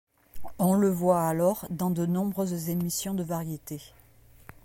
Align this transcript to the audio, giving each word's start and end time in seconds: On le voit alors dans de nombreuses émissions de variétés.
On 0.57 0.73
le 0.73 0.89
voit 0.89 1.27
alors 1.27 1.67
dans 1.69 1.91
de 1.91 2.07
nombreuses 2.07 2.69
émissions 2.69 3.13
de 3.13 3.21
variétés. 3.21 3.93